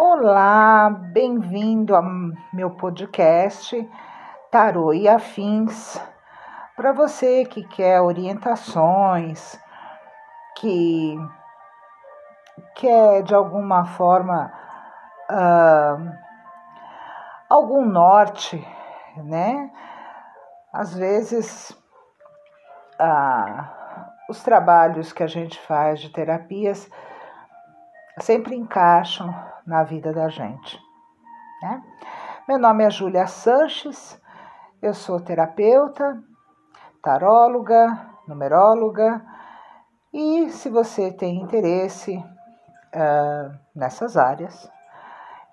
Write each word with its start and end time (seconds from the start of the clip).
Olá, 0.00 0.90
bem-vindo 0.90 1.96
ao 1.96 2.04
meu 2.52 2.70
podcast 2.70 3.76
Tarô 4.48 4.92
e 4.92 5.08
Afins. 5.08 6.00
Para 6.76 6.92
você 6.92 7.44
que 7.44 7.66
quer 7.66 8.00
orientações, 8.00 9.60
que 10.54 11.18
quer 12.76 13.24
de 13.24 13.34
alguma 13.34 13.86
forma 13.86 14.52
uh, 15.32 16.12
algum 17.50 17.84
norte, 17.84 18.64
né? 19.16 19.68
Às 20.72 20.94
vezes 20.94 21.70
uh, 23.00 23.64
os 24.30 24.44
trabalhos 24.44 25.12
que 25.12 25.24
a 25.24 25.28
gente 25.28 25.58
faz 25.58 25.98
de 25.98 26.08
terapias 26.10 26.88
sempre 28.20 28.54
encaixam 28.54 29.34
na 29.66 29.82
vida 29.84 30.12
da 30.12 30.28
gente. 30.28 30.78
Né? 31.62 31.82
Meu 32.48 32.58
nome 32.58 32.84
é 32.84 32.90
Júlia 32.90 33.26
Sanches, 33.26 34.20
eu 34.80 34.94
sou 34.94 35.20
terapeuta, 35.20 36.22
taróloga, 37.02 38.08
numeróloga 38.26 39.22
e 40.12 40.48
se 40.50 40.68
você 40.70 41.12
tem 41.12 41.42
interesse 41.42 42.16
uh, 42.16 43.58
nessas 43.74 44.16
áreas, 44.16 44.70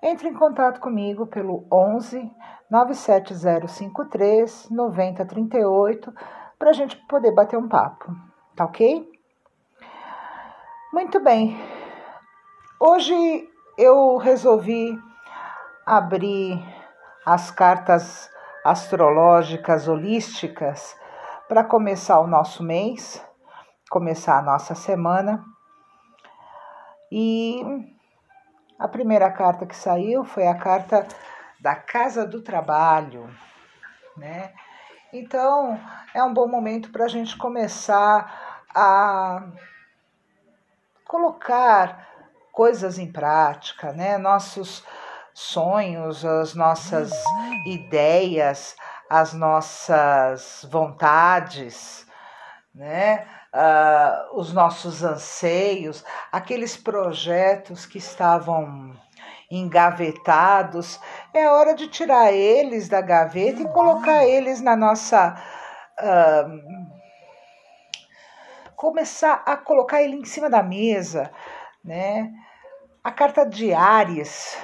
entre 0.02 0.28
em 0.28 0.34
contato 0.34 0.80
comigo 0.80 1.26
pelo 1.26 1.66
11 1.70 2.32
97053 2.70 4.70
9038 4.70 6.14
para 6.58 6.70
a 6.70 6.72
gente 6.72 6.96
poder 7.06 7.32
bater 7.32 7.58
um 7.58 7.68
papo, 7.68 8.10
tá 8.54 8.64
ok? 8.64 9.06
Muito 10.92 11.20
bem, 11.20 11.56
hoje 12.86 13.50
eu 13.76 14.16
resolvi 14.16 14.96
abrir 15.84 16.64
as 17.24 17.50
cartas 17.50 18.30
astrológicas 18.64 19.88
holísticas 19.88 20.96
para 21.48 21.64
começar 21.64 22.20
o 22.20 22.28
nosso 22.28 22.62
mês, 22.62 23.20
começar 23.90 24.38
a 24.38 24.42
nossa 24.42 24.76
semana. 24.76 25.44
E 27.10 27.60
a 28.78 28.86
primeira 28.86 29.32
carta 29.32 29.66
que 29.66 29.74
saiu 29.74 30.24
foi 30.24 30.46
a 30.46 30.54
carta 30.54 31.08
da 31.60 31.74
Casa 31.74 32.24
do 32.24 32.40
Trabalho, 32.40 33.28
né? 34.16 34.52
Então 35.12 35.80
é 36.14 36.22
um 36.22 36.32
bom 36.32 36.46
momento 36.46 36.92
para 36.92 37.06
a 37.06 37.08
gente 37.08 37.36
começar 37.36 38.62
a 38.72 39.42
colocar 41.04 42.15
coisas 42.56 42.98
em 42.98 43.12
prática, 43.12 43.92
né? 43.92 44.16
Nossos 44.16 44.82
sonhos, 45.34 46.24
as 46.24 46.54
nossas 46.54 47.12
ideias, 47.66 48.74
as 49.10 49.34
nossas 49.34 50.66
vontades, 50.70 52.06
né? 52.74 53.26
Uh, 53.52 54.38
os 54.38 54.54
nossos 54.54 55.04
anseios, 55.04 56.02
aqueles 56.32 56.78
projetos 56.78 57.84
que 57.84 57.98
estavam 57.98 58.96
engavetados, 59.50 60.98
é 61.34 61.48
hora 61.48 61.74
de 61.74 61.88
tirar 61.88 62.32
eles 62.32 62.88
da 62.88 63.02
gaveta 63.02 63.60
e 63.62 63.68
colocar 63.68 64.24
eles 64.24 64.62
na 64.62 64.74
nossa. 64.74 65.36
Uh, 66.00 66.96
começar 68.74 69.42
a 69.46 69.56
colocar 69.56 70.02
ele 70.02 70.16
em 70.16 70.24
cima 70.24 70.50
da 70.50 70.62
mesa, 70.62 71.30
né? 71.86 72.32
A 73.02 73.12
carta 73.12 73.46
de 73.46 73.72
Ares, 73.72 74.58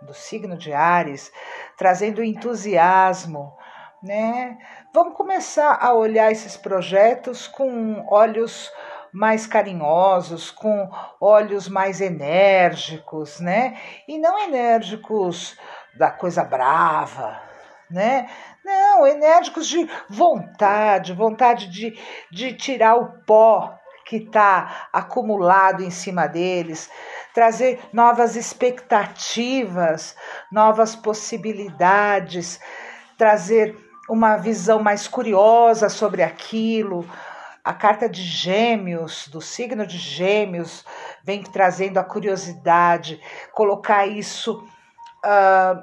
do 0.00 0.14
signo 0.14 0.56
de 0.56 0.72
Ares, 0.72 1.32
trazendo 1.76 2.22
entusiasmo, 2.22 3.52
né? 4.00 4.56
Vamos 4.94 5.16
começar 5.16 5.76
a 5.80 5.92
olhar 5.92 6.30
esses 6.30 6.56
projetos 6.56 7.48
com 7.48 8.06
olhos 8.08 8.72
mais 9.12 9.46
carinhosos, 9.46 10.52
com 10.52 10.88
olhos 11.20 11.68
mais 11.68 12.00
enérgicos, 12.00 13.40
né? 13.40 13.76
E 14.06 14.16
não 14.18 14.38
enérgicos 14.38 15.58
da 15.96 16.12
coisa 16.12 16.44
brava, 16.44 17.42
né? 17.90 18.30
Não, 18.64 19.04
enérgicos 19.04 19.66
de 19.66 19.90
vontade, 20.08 21.12
vontade 21.12 21.68
de, 21.68 21.98
de 22.30 22.52
tirar 22.52 22.94
o 22.96 23.24
pó 23.24 23.77
que 24.08 24.16
está 24.16 24.88
acumulado 24.90 25.82
em 25.82 25.90
cima 25.90 26.26
deles, 26.26 26.90
trazer 27.34 27.78
novas 27.92 28.36
expectativas, 28.36 30.16
novas 30.50 30.96
possibilidades, 30.96 32.58
trazer 33.18 33.76
uma 34.08 34.38
visão 34.38 34.82
mais 34.82 35.06
curiosa 35.06 35.90
sobre 35.90 36.22
aquilo. 36.22 37.06
A 37.62 37.74
carta 37.74 38.08
de 38.08 38.22
Gêmeos, 38.22 39.28
do 39.28 39.42
signo 39.42 39.86
de 39.86 39.98
Gêmeos, 39.98 40.86
vem 41.22 41.42
trazendo 41.42 41.98
a 41.98 42.04
curiosidade, 42.04 43.20
colocar 43.52 44.06
isso, 44.06 44.66
uh, 45.22 45.82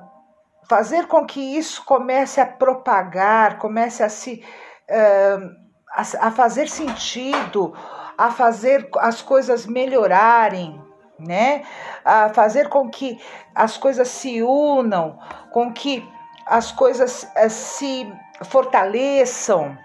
fazer 0.68 1.06
com 1.06 1.28
que 1.28 1.40
isso 1.40 1.86
comece 1.86 2.42
a 2.42 2.46
propagar, 2.48 3.60
comece 3.60 4.02
a 4.02 4.10
se. 4.10 4.44
Uh, 4.90 5.64
a, 5.96 6.28
a 6.28 6.32
fazer 6.32 6.68
sentido, 6.68 7.74
a 8.18 8.32
fazer 8.32 8.90
as 9.00 9.22
coisas 9.22 9.66
melhorarem, 9.66 10.82
né? 11.20 11.64
A 12.04 12.30
fazer 12.30 12.70
com 12.70 12.90
que 12.90 13.22
as 13.54 13.78
coisas 13.78 14.08
se 14.08 14.42
unam, 14.42 15.20
com 15.52 15.72
que 15.72 16.08
as 16.46 16.72
coisas 16.72 17.30
eh, 17.36 17.50
se 17.50 18.12
fortaleçam, 18.44 19.78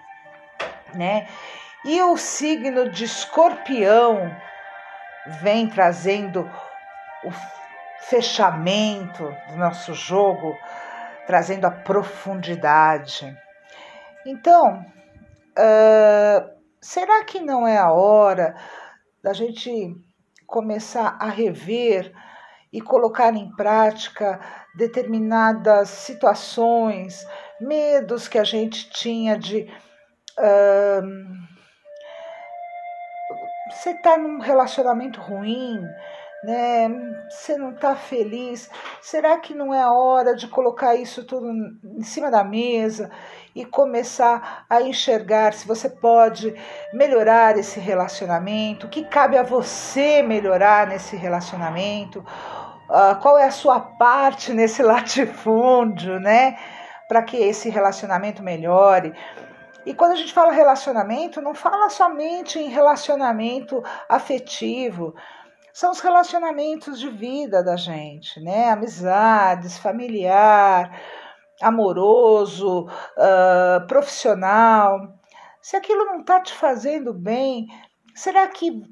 né? 0.95 1.27
E 1.85 2.03
o 2.03 2.17
signo 2.17 2.91
de 2.91 3.05
Escorpião 3.05 4.31
vem 5.41 5.69
trazendo 5.69 6.51
o 7.25 7.31
fechamento 8.01 9.35
do 9.49 9.57
nosso 9.57 9.95
jogo, 9.95 10.57
trazendo 11.27 11.67
a 11.67 11.71
profundidade. 11.71 13.35
Então, 14.27 14.85
uh, 15.59 16.60
será 16.81 17.25
que 17.25 17.41
não 17.41 17.67
é 17.67 17.77
a 17.77 17.93
hora 17.93 18.55
da 19.23 19.33
gente 19.33 19.95
começar 20.47 21.17
a 21.21 21.29
rever 21.29 22.13
e 22.73 22.81
colocar 22.81 23.35
em 23.35 23.51
prática 23.55 24.41
determinadas 24.75 25.89
situações, 25.89 27.27
medos 27.61 28.29
que 28.29 28.39
a 28.39 28.45
gente 28.45 28.91
tinha 28.91 29.39
de. 29.39 29.63
Uh, 30.39 31.41
você 33.71 33.91
está 33.91 34.17
num 34.17 34.41
relacionamento 34.41 35.21
ruim, 35.21 35.81
né? 36.43 36.89
Você 37.29 37.57
não 37.57 37.71
está 37.71 37.95
feliz. 37.95 38.71
Será 39.01 39.39
que 39.39 39.55
não 39.55 39.75
é 39.75 39.81
a 39.81 39.93
hora 39.93 40.35
de 40.35 40.49
colocar 40.49 40.95
isso 40.95 41.25
tudo 41.25 41.51
em 41.51 42.03
cima 42.03 42.31
da 42.31 42.43
mesa 42.43 43.11
e 43.55 43.65
começar 43.65 44.65
a 44.69 44.81
enxergar 44.81 45.53
se 45.53 45.67
você 45.67 45.89
pode 45.89 46.55
melhorar 46.93 47.59
esse 47.59 47.81
relacionamento, 47.81 48.87
o 48.87 48.91
que 48.91 49.05
cabe 49.05 49.37
a 49.37 49.43
você 49.43 50.23
melhorar 50.23 50.87
nesse 50.87 51.17
relacionamento, 51.17 52.21
uh, 52.21 53.21
qual 53.21 53.39
é 53.39 53.45
a 53.45 53.51
sua 53.51 53.81
parte 53.81 54.53
nesse 54.53 54.83
latifúndio, 54.85 56.19
né? 56.21 56.59
Para 57.09 57.23
que 57.23 57.37
esse 57.37 57.69
relacionamento 57.69 58.43
melhore. 58.43 59.13
E 59.85 59.95
quando 59.95 60.13
a 60.13 60.17
gente 60.17 60.33
fala 60.33 60.53
relacionamento, 60.53 61.41
não 61.41 61.55
fala 61.55 61.89
somente 61.89 62.59
em 62.59 62.69
relacionamento 62.69 63.83
afetivo, 64.09 65.15
são 65.73 65.91
os 65.91 66.01
relacionamentos 66.01 66.99
de 66.99 67.09
vida 67.09 67.63
da 67.63 67.77
gente, 67.77 68.41
né? 68.41 68.71
Amizades, 68.71 69.79
familiar, 69.79 71.01
amoroso, 71.61 72.87
uh, 72.87 73.87
profissional, 73.87 75.21
se 75.61 75.77
aquilo 75.77 76.07
não 76.07 76.21
está 76.21 76.41
te 76.41 76.55
fazendo 76.55 77.13
bem, 77.13 77.67
será 78.15 78.49
que 78.49 78.83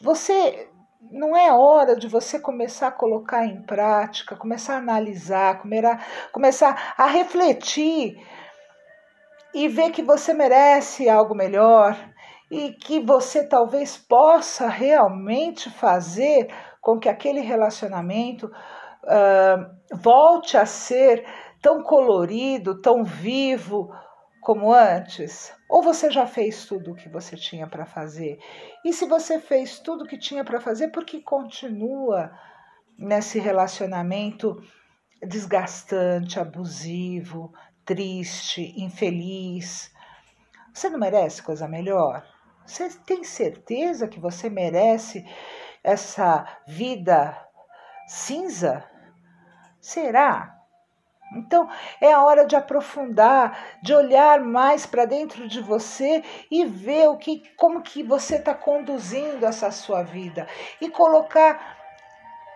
você 0.00 0.68
não 1.10 1.36
é 1.36 1.52
hora 1.52 1.94
de 1.94 2.08
você 2.08 2.38
começar 2.40 2.88
a 2.88 2.92
colocar 2.92 3.44
em 3.44 3.62
prática, 3.62 4.34
começar 4.34 4.74
a 4.74 4.78
analisar, 4.78 5.62
começar 6.32 6.94
a 6.96 7.06
refletir 7.06 8.16
e 9.54 9.68
ver 9.68 9.90
que 9.90 10.02
você 10.02 10.32
merece 10.32 11.08
algo 11.08 11.34
melhor 11.34 11.96
e 12.50 12.72
que 12.72 13.00
você 13.00 13.46
talvez 13.46 13.96
possa 13.96 14.68
realmente 14.68 15.70
fazer 15.70 16.48
com 16.80 16.98
que 16.98 17.08
aquele 17.08 17.40
relacionamento 17.40 18.46
uh, 18.46 19.96
volte 19.96 20.56
a 20.56 20.64
ser 20.64 21.26
tão 21.60 21.82
colorido, 21.82 22.80
tão 22.80 23.02
vivo 23.02 23.92
como 24.40 24.72
antes? 24.72 25.52
Ou 25.68 25.82
você 25.82 26.10
já 26.10 26.26
fez 26.26 26.66
tudo 26.66 26.92
o 26.92 26.94
que 26.94 27.08
você 27.08 27.36
tinha 27.36 27.66
para 27.66 27.84
fazer? 27.84 28.38
E 28.84 28.92
se 28.92 29.06
você 29.06 29.40
fez 29.40 29.80
tudo 29.80 30.04
o 30.04 30.06
que 30.06 30.18
tinha 30.18 30.44
para 30.44 30.60
fazer, 30.60 30.88
por 30.88 31.04
que 31.04 31.20
continua 31.20 32.30
nesse 32.96 33.38
relacionamento 33.38 34.62
desgastante, 35.20 36.38
abusivo, 36.38 37.52
triste, 37.84 38.74
infeliz. 38.76 39.92
Você 40.72 40.88
não 40.88 40.98
merece 40.98 41.42
coisa 41.42 41.66
melhor? 41.66 42.35
Você 42.66 42.90
tem 43.06 43.22
certeza 43.22 44.08
que 44.08 44.18
você 44.18 44.50
merece 44.50 45.24
essa 45.84 46.44
vida 46.66 47.36
cinza? 48.08 48.84
Será? 49.80 50.56
Então 51.34 51.68
é 52.00 52.12
a 52.12 52.22
hora 52.22 52.44
de 52.44 52.56
aprofundar, 52.56 53.58
de 53.82 53.94
olhar 53.94 54.40
mais 54.40 54.86
para 54.86 55.04
dentro 55.04 55.48
de 55.48 55.60
você 55.60 56.22
e 56.50 56.64
ver 56.64 57.08
o 57.08 57.16
que, 57.16 57.42
como 57.56 57.82
que 57.82 58.02
você 58.02 58.36
está 58.36 58.54
conduzindo 58.54 59.44
essa 59.44 59.70
sua 59.70 60.02
vida 60.02 60.46
e 60.80 60.88
colocar 60.88 61.76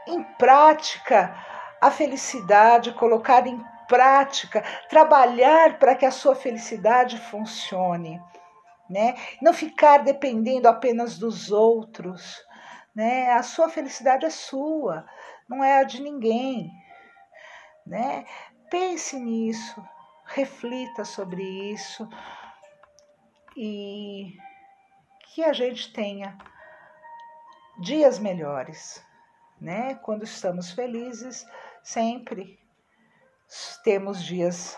em 0.07 0.23
prática 0.39 1.37
a 1.81 1.91
felicidade, 1.91 2.93
colocar 2.93 3.47
em 3.47 3.63
prática, 3.89 4.63
trabalhar 4.89 5.79
para 5.79 5.95
que 5.95 6.07
a 6.07 6.11
sua 6.11 6.35
felicidade 6.35 7.19
funcione, 7.19 8.21
né? 8.91 9.15
Não 9.41 9.55
ficar 9.55 9.99
dependendo 9.99 10.69
apenas 10.69 11.17
dos 11.17 11.53
outros, 11.53 12.45
né? 12.93 13.31
A 13.31 13.43
sua 13.43 13.69
felicidade 13.69 14.27
é 14.27 14.31
sua, 14.31 15.07
não 15.49 15.63
é 15.63 15.79
a 15.79 15.85
de 15.85 16.03
ninguém, 16.03 16.73
né? 17.87 18.27
Pense 18.69 19.19
nisso, 19.19 19.83
reflita 20.27 21.05
sobre 21.05 21.43
isso 21.73 22.09
e 23.57 24.37
que 25.27 25.45
a 25.45 25.53
gente 25.53 25.93
tenha 25.93 26.37
dias 27.81 28.19
melhores, 28.19 29.05
né? 29.61 29.95
Quando 30.03 30.25
estamos 30.25 30.73
felizes, 30.73 31.47
sempre 31.83 32.59
temos 33.85 34.23
dias 34.23 34.77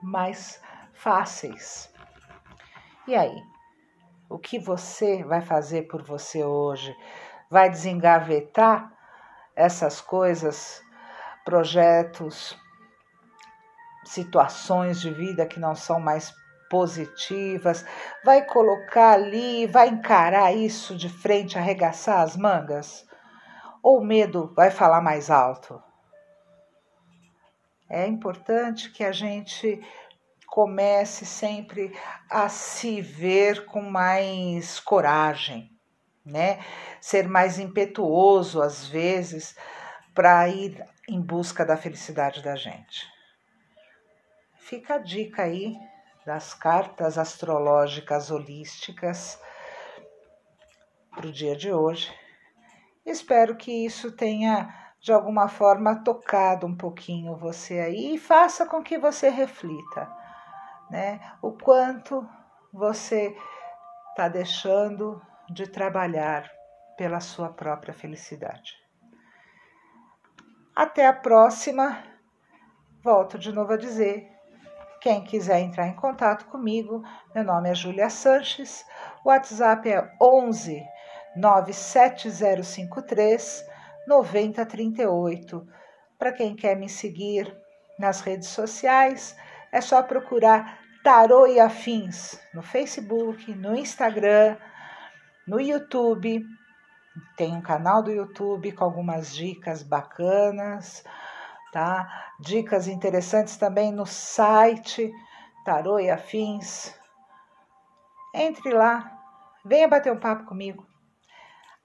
mais 0.00 0.62
fáceis. 0.92 1.92
E 3.08 3.16
aí? 3.16 3.42
O 4.28 4.38
que 4.38 4.58
você 4.58 5.24
vai 5.24 5.40
fazer 5.40 5.88
por 5.88 6.02
você 6.02 6.44
hoje? 6.44 6.94
Vai 7.50 7.70
desengavetar 7.70 8.92
essas 9.56 9.98
coisas, 9.98 10.82
projetos, 11.42 12.54
situações 14.04 15.00
de 15.00 15.10
vida 15.10 15.46
que 15.46 15.58
não 15.58 15.74
são 15.74 15.98
mais 15.98 16.34
positivas, 16.68 17.82
vai 18.22 18.44
colocar 18.44 19.12
ali, 19.12 19.66
vai 19.66 19.88
encarar 19.88 20.52
isso 20.52 20.94
de 20.94 21.08
frente, 21.08 21.56
arregaçar 21.56 22.20
as 22.20 22.36
mangas? 22.36 23.08
Ou 23.82 24.00
o 24.00 24.04
medo 24.04 24.52
vai 24.54 24.70
falar 24.70 25.00
mais 25.00 25.30
alto? 25.30 25.82
É 27.88 28.06
importante 28.06 28.90
que 28.92 29.02
a 29.02 29.12
gente 29.12 29.82
comece 30.58 31.24
sempre 31.24 31.96
a 32.28 32.48
se 32.48 33.00
ver 33.00 33.64
com 33.66 33.80
mais 33.80 34.80
coragem, 34.80 35.70
né? 36.26 36.58
Ser 37.00 37.28
mais 37.28 37.60
impetuoso 37.60 38.60
às 38.60 38.84
vezes 38.84 39.56
para 40.12 40.48
ir 40.48 40.84
em 41.08 41.22
busca 41.22 41.64
da 41.64 41.76
felicidade 41.76 42.42
da 42.42 42.56
gente. 42.56 43.06
Fica 44.56 44.96
a 44.96 44.98
dica 44.98 45.44
aí 45.44 45.76
das 46.26 46.54
cartas 46.54 47.18
astrológicas 47.18 48.28
holísticas 48.32 49.40
para 51.12 51.28
o 51.28 51.32
dia 51.32 51.54
de 51.54 51.72
hoje. 51.72 52.12
Espero 53.06 53.54
que 53.54 53.86
isso 53.86 54.10
tenha 54.10 54.74
de 55.00 55.12
alguma 55.12 55.46
forma 55.46 56.02
tocado 56.02 56.66
um 56.66 56.76
pouquinho 56.76 57.36
você 57.36 57.78
aí 57.78 58.16
e 58.16 58.18
faça 58.18 58.66
com 58.66 58.82
que 58.82 58.98
você 58.98 59.28
reflita, 59.28 60.17
né? 60.90 61.20
O 61.42 61.52
quanto 61.52 62.28
você 62.72 63.36
está 64.10 64.28
deixando 64.28 65.20
de 65.48 65.66
trabalhar 65.66 66.50
pela 66.96 67.20
sua 67.20 67.50
própria 67.50 67.94
felicidade. 67.94 68.74
Até 70.74 71.06
a 71.06 71.12
próxima. 71.12 72.02
Volto 73.02 73.38
de 73.38 73.52
novo 73.52 73.72
a 73.72 73.76
dizer 73.76 74.28
quem 75.00 75.22
quiser 75.22 75.60
entrar 75.60 75.86
em 75.86 75.94
contato 75.94 76.46
comigo, 76.46 77.04
meu 77.32 77.44
nome 77.44 77.70
é 77.70 77.74
Júlia 77.74 78.10
Sanches, 78.10 78.84
o 79.24 79.28
WhatsApp 79.28 79.88
é 79.88 80.12
11 80.20 80.84
97053 81.36 83.64
9038. 84.08 85.68
Para 86.18 86.32
quem 86.32 86.56
quer 86.56 86.74
me 86.74 86.88
seguir 86.88 87.56
nas 87.96 88.20
redes 88.20 88.48
sociais, 88.48 89.36
é 89.72 89.80
só 89.80 90.02
procurar 90.02 90.78
Tarô 91.02 91.46
e 91.46 91.60
Afins 91.60 92.40
no 92.52 92.62
Facebook, 92.62 93.54
no 93.54 93.76
Instagram, 93.76 94.56
no 95.46 95.60
YouTube. 95.60 96.44
Tem 97.36 97.52
um 97.54 97.60
canal 97.60 98.02
do 98.02 98.10
YouTube 98.10 98.72
com 98.72 98.84
algumas 98.84 99.34
dicas 99.34 99.82
bacanas 99.82 101.04
tá? 101.72 102.32
Dicas 102.40 102.88
interessantes 102.88 103.56
também 103.56 103.92
no 103.92 104.06
site 104.06 105.12
Tarô 105.64 105.98
e 105.98 106.10
Afins. 106.10 106.94
Entre 108.34 108.72
lá, 108.72 109.10
venha 109.64 109.88
bater 109.88 110.12
um 110.12 110.20
papo 110.20 110.44
comigo. 110.44 110.86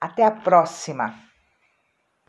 Até 0.00 0.24
a 0.24 0.30
próxima! 0.30 1.33